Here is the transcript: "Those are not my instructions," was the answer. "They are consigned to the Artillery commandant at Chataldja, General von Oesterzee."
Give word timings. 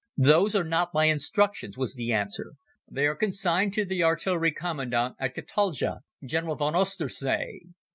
"Those 0.17 0.55
are 0.55 0.63
not 0.63 0.95
my 0.95 1.05
instructions," 1.05 1.77
was 1.77 1.93
the 1.93 2.11
answer. 2.11 2.53
"They 2.89 3.05
are 3.05 3.13
consigned 3.13 3.73
to 3.73 3.85
the 3.85 4.03
Artillery 4.03 4.51
commandant 4.51 5.15
at 5.19 5.35
Chataldja, 5.35 5.99
General 6.23 6.55
von 6.55 6.73
Oesterzee." 6.73 7.67